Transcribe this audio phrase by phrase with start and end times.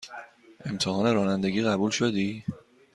[0.65, 2.45] امتحان رانندگی قبول شدی؟